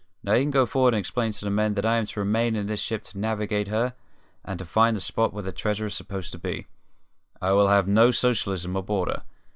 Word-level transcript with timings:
Now 0.23 0.33
you 0.33 0.45
can 0.45 0.49
go 0.49 0.65
for'ard 0.65 0.95
and 0.95 0.99
explain 0.99 1.31
to 1.33 1.45
the 1.45 1.51
men 1.51 1.75
that 1.75 1.85
if 1.85 1.89
I 1.89 1.97
am 1.97 2.07
to 2.07 2.19
remain 2.19 2.55
in 2.55 2.65
this 2.65 2.79
ship 2.79 3.03
to 3.03 3.19
navigate 3.19 3.67
her 3.67 3.93
and 4.43 4.57
to 4.57 4.65
find 4.65 4.97
the 4.97 4.99
spot 4.99 5.31
where 5.31 5.43
the 5.43 5.51
treasure 5.51 5.85
is 5.85 5.93
supposed 5.93 6.31
to 6.31 6.39
be, 6.39 6.65
I 7.39 7.51
will 7.51 7.67
have 7.67 7.87
no 7.87 8.09
socialism 8.09 8.75
aboard 8.75 9.09
her. 9.09 9.21